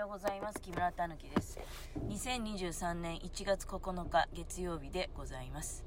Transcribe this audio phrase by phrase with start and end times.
[0.00, 0.58] ようございます。
[0.62, 1.58] 木村たぬきです。
[2.08, 5.84] 2023年1月9日月曜日でございます。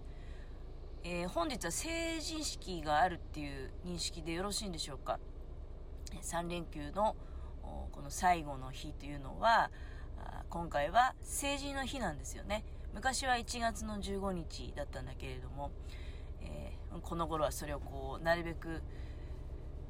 [1.04, 5.20] えー本日は成人式があるっていう認識でよろしいんでしょうか
[6.22, 7.16] ？3連休の
[7.64, 9.72] この最後の日というのは、
[10.48, 12.64] 今回は成人の日なんですよね。
[12.94, 15.72] 昔は1月の15日だったんだけれども、
[16.42, 18.84] えーこの頃はそれをこう、なるべく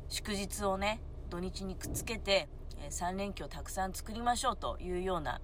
[0.07, 2.47] 祝日をね、土日にくっつけて、
[2.81, 5.39] え3連休をたくさん作りましょうというような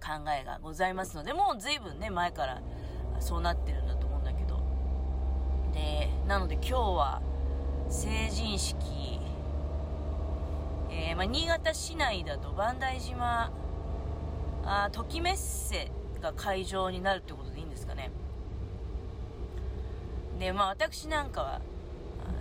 [0.00, 2.62] 考えがございますので、もう随分ね、前から
[3.20, 4.60] そうなってるんだと思うんだけど。
[5.72, 7.22] で、なので今日は
[7.88, 9.20] 成人式、
[10.90, 13.52] えーまあ、新潟市内だと磐梯島、
[14.64, 18.10] あときメッセが会場になるってことでいいんですかね。
[20.38, 21.60] で、まあ私なんかは、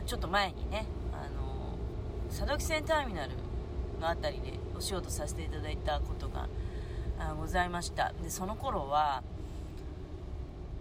[0.05, 1.77] ちょっと前にね、あの
[2.29, 3.31] 佐渡汽船ターミナル
[4.03, 6.49] のあたりでお仕事させていただいたことが
[7.39, 8.11] ございました。
[8.21, 9.23] で、その頃は、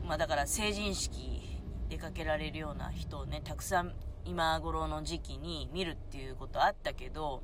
[0.05, 7.43] まあだから成人式出かけられるような人をね、たくさん今頃の時期に見るっていうことあったけど、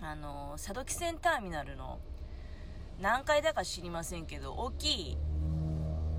[0.00, 1.98] あの佐渡汽船ターミナルの
[3.00, 5.18] 何階だか知りませんけど、大きい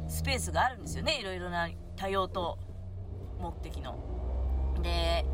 [0.09, 1.17] スペースがあるんですよね。
[1.19, 2.57] いろいろな多用途
[3.39, 3.97] 目的の。
[4.81, 5.25] で、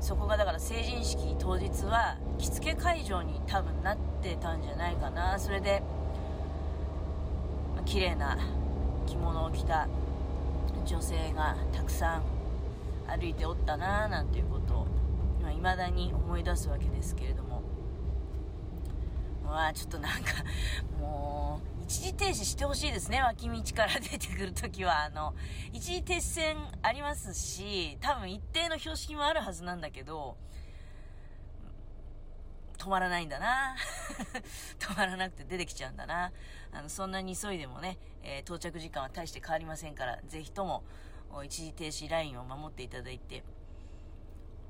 [0.00, 5.38] そこがだから成人式当日は着付け会場に多分なってたんじゃないかな。
[5.38, 5.82] それで、
[7.74, 8.38] まあ綺麗な
[9.06, 9.88] 着物を着た
[10.86, 12.22] 女性がたくさん
[13.06, 14.86] 歩いておったななんていうことを
[15.50, 17.62] い、ま、未だに思い出すわけですけれども。
[19.44, 20.30] まあちょっとなんか、
[21.00, 25.02] もう、一時停止してほしいですね、脇道から出てくるときは。
[25.02, 25.34] あの、
[25.72, 30.36] 一時停止線ありますし、多分一定の標識もあるはずなんだけど、
[32.78, 33.74] 止まらないんだな。
[34.78, 36.30] 止まらなくて出てきちゃうんだな。
[36.70, 40.84] あの、そんなに急いでもね、えー到着時間は大して変わりませんから、ぜひとも、
[41.44, 43.42] 一時停止ラインを守っていただいて。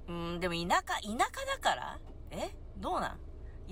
[0.09, 1.99] うん、でも田舎、田舎だから
[2.31, 2.49] え？
[2.78, 3.21] どうなん？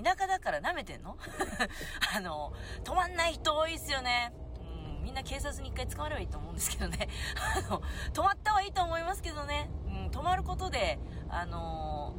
[0.02, 1.16] 田舎だから舐めてんの？
[2.14, 2.52] あの、
[2.84, 4.32] 止まんない人多いですよね。
[4.60, 7.08] うん、みんな警察に一回捕まればいいと思うんですけどね。
[7.66, 7.82] あの、
[8.12, 9.70] 止まったはいいと思いますけどね。
[9.86, 10.98] うん、止まることで、
[11.28, 12.14] あの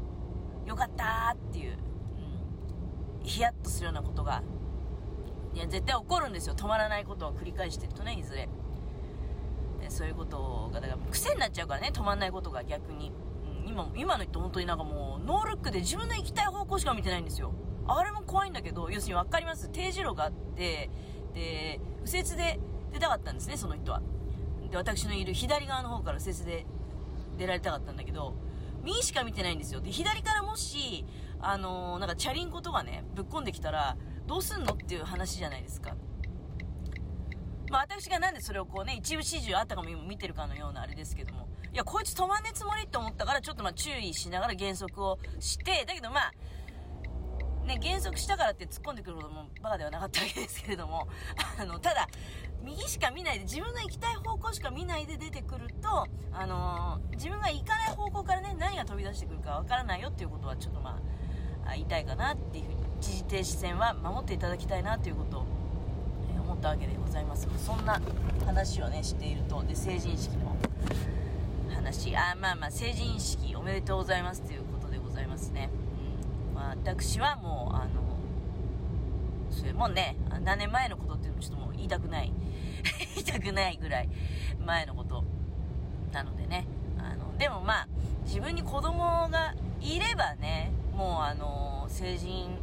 [0.66, 1.78] よかったっていう、
[3.18, 4.44] うん、ヒヤッとするようなことが、
[5.54, 6.56] いや、絶対起こるんですよ。
[6.56, 8.50] 止まらないことを繰り返してるとね、いずれ。
[9.88, 13.12] そういうことが、だから癖になっちゃうからね、止まんないことが逆に。
[13.64, 17.52] うん、今、今の人本当になんかもう、ノールックで自分の行きたい方向しか見てないんですよ。
[17.98, 20.90] あれも怖いんだけど、要するに分かります定時路があって、
[21.34, 22.60] で、右折で
[22.92, 24.02] 出たかったんですね、その人は。
[24.70, 26.66] で、私のいる左側の方から右折で
[27.38, 28.36] 出られたかったんだけど、
[28.84, 29.82] 右しか見てないんですよ。
[29.82, 31.06] で、左からもし、
[31.42, 35.96] あのーなんかチャリンコとかね、ぶっ込んできたら、どうすんのっていう話じゃないですか。
[37.70, 41.48] まあ私がなんでそれをこうね、一部始終あったかも今見てるかのようなあれですけども。
[41.72, 46.34] いや、こいつ止まんねえつもりって思ったから、ちょっとまあ注意しながら減速をして、だけどまあ、
[47.70, 51.08] ね、減速したからって突っ込んでくるほどもバカではなかったわけですけれども、
[51.60, 52.08] あの、ただ、
[52.64, 60.98] 右しか見ないで、自分の行きたい方向しか見ないで出てくると、あのー自分が行かない方向からね、何が飛び出してくるかわからないよっていうことはちょっとま
[61.66, 65.46] あ、言いたいかなっていうふうに、一時停止線は守っていただきたいなということを、
[66.36, 67.48] え思ったわけでございます。
[67.58, 68.02] そんな
[68.46, 70.56] 話をね、していると、で、成人式の
[71.76, 75.70] 話、あ、まあまあ、成人式おめでとうございますということでございますね。
[76.60, 78.10] 私はもう、あの、
[79.52, 82.32] それもね、何年前のことっていうのもちょっともう言いたくない。
[83.16, 84.10] 言いたくないぐらい
[84.66, 85.24] 前のこと
[86.12, 86.66] なのでね。
[86.98, 87.88] あの、でもまあ、
[88.24, 92.58] 自分に子供がいればね、もうあの、成人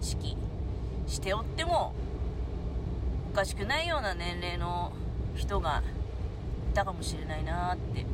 [0.00, 0.36] 式
[1.06, 1.94] しておっても、
[3.32, 4.92] おかしくないような年齢の
[5.34, 5.82] 人が
[6.70, 8.04] いたかもしれないなって。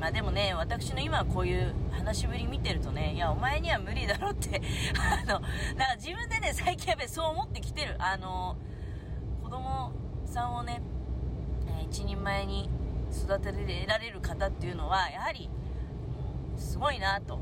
[0.00, 4.60] まあでもね、私の今こういう話しぶり見てるとね、いや、お前には無理だろって、
[4.98, 5.40] あの、
[5.76, 7.96] だか自分でね、最近やっぱりそう思ってきてる。
[7.98, 8.56] あの、
[9.42, 9.92] 子供
[10.26, 10.82] さんをね、
[11.68, 12.68] えー一人前に
[13.10, 13.52] 育て
[13.86, 15.48] られる方っていうのは、やはり、
[16.56, 17.38] すごいなと。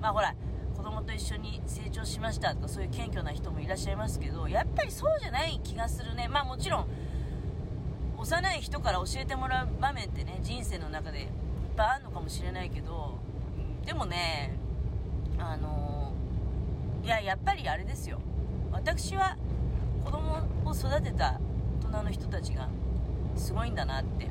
[0.00, 0.34] まあほら、
[0.76, 6.26] 子供と一緒に成長しましたとか、そういう謙虚な人もいらっしゃいますけど、やっぱりそうじゃない気がするね。
[6.26, 6.86] まあもちろん、
[8.18, 11.28] 幼い人から教えてもらう場面ってね、人生の中で
[11.76, 13.18] ぱいあるのかもしれないけど、
[13.84, 14.56] でもね、
[15.38, 16.12] あの
[17.02, 18.20] いや、やっぱりあれですよ。
[18.70, 19.36] 私は
[20.04, 21.40] 子供を育てた
[21.84, 22.68] 大人の人たちが
[23.36, 24.28] すごいんだなって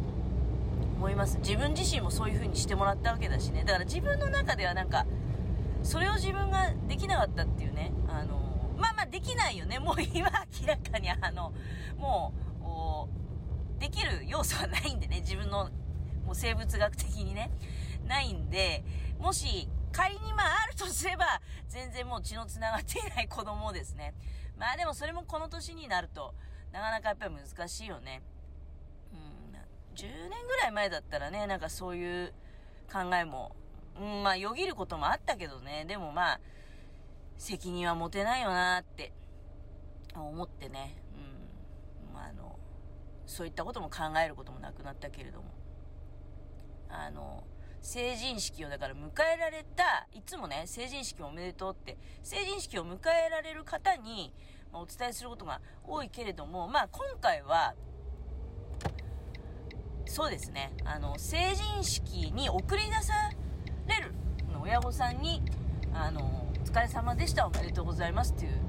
[0.97, 1.37] 思います。
[1.39, 3.63] 自分自身もそういう風にしてもらったわけだしね。
[3.65, 5.05] だから自分の中ではなんか、
[5.83, 9.79] それを自分ができなかったっていうね、あのまあまあできないよね。
[9.79, 10.29] もう今
[10.61, 11.53] 明らかにあの、
[11.97, 15.69] もう、できる要素はないんでね、自分の
[16.31, 17.51] もう生物学的にね、
[18.07, 18.85] ないんで、
[19.19, 21.25] もし仮にまああるとすれば、
[21.67, 24.13] 全然もう血の繋がっていない子供ですね。
[24.57, 26.33] まあでもそれもこの年になると、
[26.71, 28.21] なかなかやっぱり難しいよね。
[29.11, 29.59] うん、
[29.93, 32.33] 10年ぐらい前だったらね、なんかそういう
[32.89, 33.53] 考えも、
[33.99, 36.39] うん、まあよぎることもあったけどね、でもまあ、
[37.37, 39.11] 責任は持てないよなって
[40.15, 40.95] 思ってね、
[42.07, 42.57] うん、まああの、
[43.25, 45.51] そういったことも考えることもなくなったけれども、
[46.91, 47.43] あの、
[47.81, 54.33] 成人式をだから迎えられた、いつもね、成人式おめでとうって、成人式を迎えられる方に、
[54.71, 57.73] ま、お伝えすることが多いけれども、まあ今回は、
[60.05, 63.13] そうですね、あの、成人式に送り出さ
[63.87, 64.13] れる
[64.61, 65.41] 親御さんに、
[65.93, 68.61] あの、お疲れ様でした、おめでとうございますっていう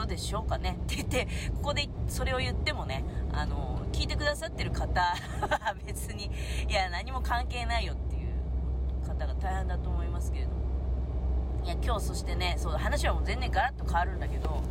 [0.00, 0.78] ことでしょうかね。
[0.82, 6.30] って言って、ここでそれを言ってもね、あの、聞いてくださってる方は 別に、
[6.68, 10.60] いや、何も関係ないよっていう方が大変だと思いますけれども
[11.64, 14.62] いや今日そしてねそう話はもう全然ガラッと変わるんだけど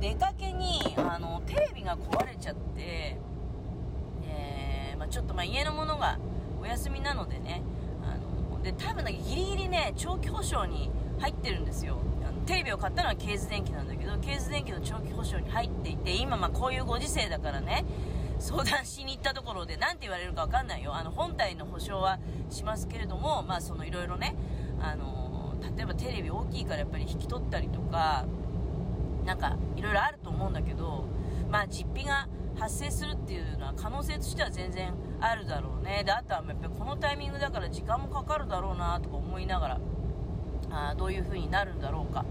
[0.00, 3.16] 出かけにあのテレビが壊れちゃって、
[4.26, 6.18] えー、まあ、ちょっとまあ家のものが
[6.60, 7.62] お休みなのでね
[8.02, 11.96] あので多分ギリギリね長期保証に入ってるんですよ
[12.46, 17.84] テレビを買ったのはケーズ電機なんだけどケーズ電機の長期保証に入っていて今まこういうご時世だからね
[18.38, 20.94] 相談しに行ったところで何て言われるか分かんないよ。
[20.94, 22.18] あの本体の保証は
[22.50, 24.36] しますけれどもまあそのいろいろね
[24.80, 28.26] あの例えばテレビ大きいからやっぱり引き取ったりとか
[29.24, 31.06] なんかいろいろあると思うんだけど
[31.50, 36.02] まあ実費が発生するっていうのは可能性としては全然あるだろうね。
[36.04, 39.80] であとはやっぱりこのタイミングだから時間もかかるだろうなとか思いながら
[40.74, 42.24] あどういう風になるんだろうか、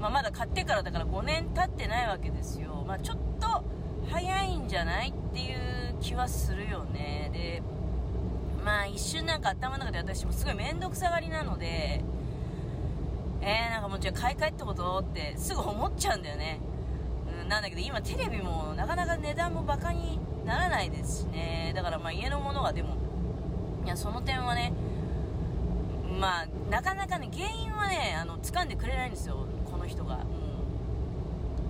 [0.00, 3.64] まあ、まだ買ってからだから5年経ってないわけですよ、まあ、ちょっと
[4.10, 7.30] 早いんじゃないっていう気はするよね。
[7.32, 7.62] で
[8.64, 12.02] まあ一瞬なんか頭の中で私もすごい面倒くさがりなので
[13.40, 14.98] えー、なんかもうじゃあ買い替えってこと？
[14.98, 16.60] ってすぐ思っちゃうんだよね、
[17.42, 21.72] うん、なんだけど今テレビもなかなか値段もバカにならないですしね。
[21.76, 22.96] だからまあ家のものがでも
[23.84, 24.72] いやその点はね
[26.18, 30.24] まあなかなかね原因はねあの掴んでくれないんですよこの人が、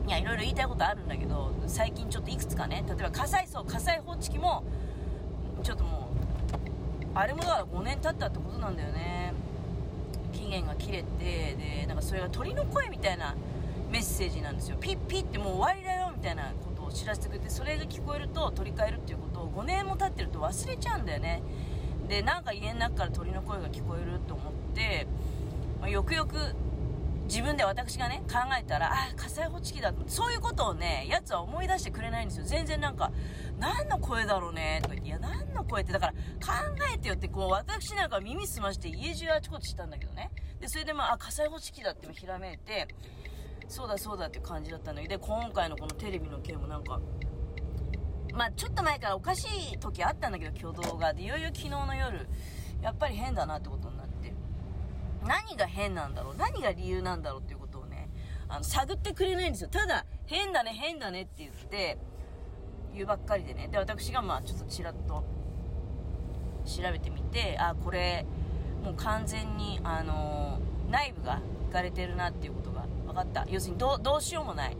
[0.06, 4.64] いや、いろいろ言いたいことあるんだけど、最近ちょっといくつかね、例えば火災層、火災報知器も、
[5.62, 9.34] ちょっともう、あれもだから5年経ったってことなんだよね。
[10.32, 13.34] 期限が切れて、で、なんかそれが鳥の声みたいな
[13.90, 14.76] メッセージなんですよ。
[14.80, 21.42] ピッピッってもう終わりだよみたいなことを知らせてくれて、それが聞こえると取り替えるっていうことを5年も経ってると忘れちゃうんだよね。
[22.08, 25.06] で、なんか家の中から鳥の声が聞こえると思って、
[25.80, 26.36] まあ、よくよく
[27.28, 29.92] 自分で私がね、考えたら、あ、火災報知器だ。
[30.06, 32.46] そういうことをね、やつは思い出してくれないんですよ。
[32.46, 33.12] 全然なんか、
[33.58, 36.18] 何の声だろうね、とか、いや、何の声って、だから、考
[36.94, 40.30] えてよって、こう、私なんか耳すまして家中あちこちしたんだけどね。
[40.58, 42.88] で、それでまあ、あ、火災報知器だってひらめいて、
[43.68, 46.98] そうだそうだっていう感じだったんだけど、で、今回のこのテレビの件もなんか、
[48.32, 51.12] まあ、ちょっと前からおかしい時あったんだけど、挙動が。
[51.12, 52.28] で、いよいよ昨日の夜、
[52.82, 54.32] やっぱり変だなってことになって
[55.26, 56.36] 何が変なんだろう？
[56.36, 58.08] 何が理由なんだろうっていうことをね、
[58.48, 59.68] あの、探ってくれないんですよ。
[59.68, 61.98] ただ、変だね、変だねって言って、
[62.94, 63.68] 言うばっかりでね。
[63.68, 65.24] で、私がまあ、ちょっとちらっと
[66.64, 68.24] 調べてみて、あ、これ、
[68.84, 73.44] もう完全に、あのー、内部がいかれてるなっていうことが分かった。
[73.48, 74.76] 要するにど、どうしようもない。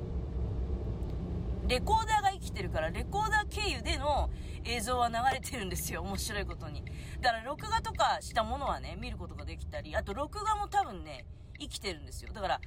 [1.68, 4.30] レコーダーが生きてるから、レコーダー経由での
[4.64, 6.00] 映像は流れてるんですよ。
[6.00, 6.82] 面白いことに。
[7.20, 11.26] だから録画とかしたものはね、見ることができたり、あと録画も多分ね、
[11.60, 12.32] 生きてるんですよ。
[12.32, 12.60] だから、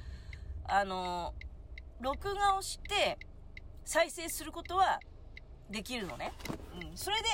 [0.68, 3.18] あのー、録画をして
[3.84, 5.00] 再生することは
[5.68, 6.32] できるのね。
[6.80, 6.96] うん。
[6.96, 7.28] それで、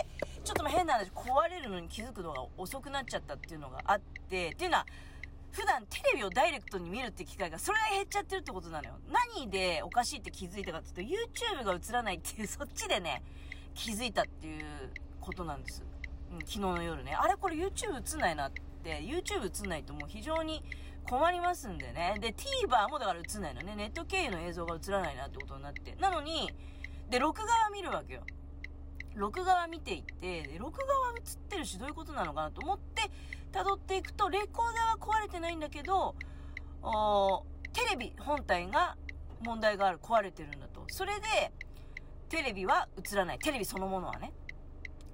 [0.44, 4.86] ちょっと変な話、壊れるのに気づくのが遅くなっちゃったっていうのがあって、っていうのは、
[5.58, 8.94] 普段テレビをダイレクトに見るって機会がそれが減っちゃってるってことなのよ。
[9.34, 13.24] 何でおかしいって気づいたかっていうと YouTube が映らないっていうそっちでね、
[13.74, 14.62] 気づいたっていう
[15.20, 15.82] ことなんです。
[16.30, 17.12] うん、昨日の夜ね。
[17.12, 20.62] あれこれ YouTube 映んないなって、YouTube 映んないともう非常に
[21.04, 22.14] 困りますんでね。
[22.20, 23.74] で、TVer もだから映んないのね。
[23.74, 25.96] ネット経由の映像が映らないなってことになって。
[25.96, 26.52] なのに、
[27.10, 28.22] で、録画は見るわけよ。
[29.18, 33.10] 録画は見ていって、録画は映ってるしどういうことなのかなと思って、
[33.52, 36.14] 辿っていくと、レコーダーは壊れてないんだけど、
[37.72, 38.96] テレビ本体が
[39.40, 40.84] 問題がある、壊れてるんだと。
[40.88, 41.52] それで、
[42.28, 43.38] テレビは映らない。
[43.38, 44.32] テレビそのものはね。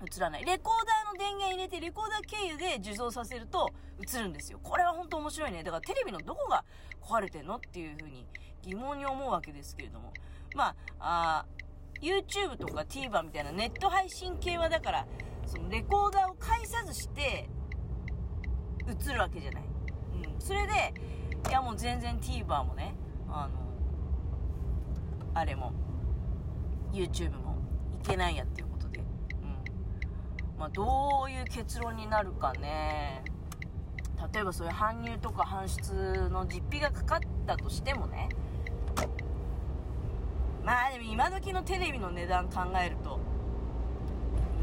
[0.03, 0.45] 映らない。
[0.45, 4.59] レコーダーの電源入れて、レコーダー経由で受像させると映るんですよ。
[4.63, 5.63] これは本当面白いね。
[5.63, 6.65] だからテレビのどこが
[7.01, 8.27] 壊れてんのっていう風に
[8.63, 10.13] 疑問に思うわけですけれども。
[10.55, 11.47] まあ、あ
[12.05, 15.07] YouTube とか TVer みたいなネット配信系はだから、
[15.47, 17.49] そのレコーダーを介さずして
[18.87, 19.63] 映るわけじゃない。
[20.33, 20.41] うん。
[20.41, 20.95] それで、
[21.49, 22.95] いやもう全然 TVer もね、
[23.29, 23.55] あの、
[25.33, 25.73] あれも、
[26.93, 27.57] YouTube も
[27.95, 29.01] いけないやっていうことで。
[29.01, 30.59] うん。
[30.59, 33.25] まあ、どういう結論になるかね。
[34.33, 38.29] 例えばそういう搬入とか搬出の実費がかかったとしてもね、
[40.65, 43.21] まあでも今時のテレビの値段考えると、
[44.59, 44.63] う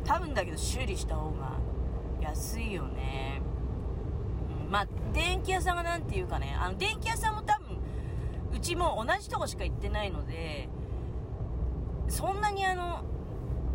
[0.00, 1.52] ーん、多分だけど修理した方が
[2.20, 3.40] 安いよね。
[4.68, 7.78] まあ、電気屋さんが何て言うかね、あの、電気屋さんも多分、
[8.52, 10.68] うちも同じとこしか行ってないので、
[12.08, 13.04] そんなにあの、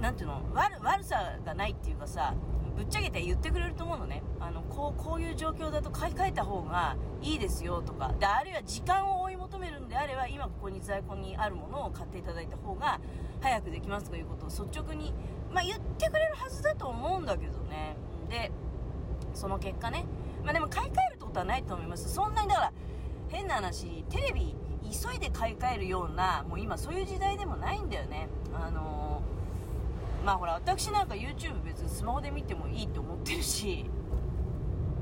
[0.01, 2.33] なんていうの、悪、悪さがないっていうかさ、
[2.81, 4.23] ぶっちゃけて言ってくれると思うのね。
[4.39, 12.99] あの、こう、こういう状況だと買い替えた方がいいですよとか、で、あるいは時間を追い求めるんであれば、今ここに在庫にあるものを買っていただいた方が
[13.39, 15.13] 早くできますということを率直に、
[15.51, 17.95] まあ、言ってくれるはずだと思うんだけどね。
[18.29, 18.51] で、
[19.35, 20.05] その結果ね、
[20.43, 22.11] まあでも買い替えるってことはないと思います。
[22.11, 22.73] そんなにだから、
[23.27, 24.55] 変な話、テレビ
[24.91, 28.27] 急いで買い替えるような、もう今そういう時代でもないんだよね。
[28.55, 29.40] あのー
[30.23, 33.85] まあほら私なんか YouTube 別にスマホで見てもいいと思ってるし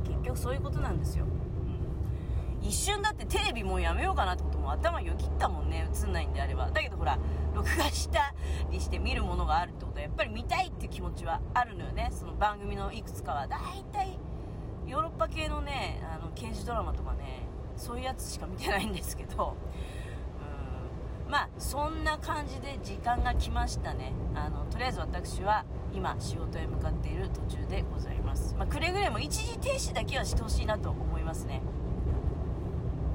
[0.05, 6.71] 結局そういうことなんですよ、うん、一瞬だってテレビもうやめようかなってことも頭よぎったもんね映んないんであれば。
[6.71, 7.17] だけどほら
[7.53, 8.33] 録画した
[8.71, 12.09] りして見るものがあるってことはやっぱり見たいって気持ちはあるのよね。
[12.11, 13.47] その番組のいくつかは。
[13.47, 13.59] 大
[13.91, 14.19] 体
[14.87, 19.57] ヨーロッパ系のねあの刑事ドラマとかねそういうやつしか見てないんですけど。
[21.29, 24.13] まあそんな感じで時間が来ましたね。
[24.35, 31.61] あのとりあえず私は今仕事へ向かっている途中でございます、まあ、くれぐれも一時停止だけはしてほしいなと思いますね。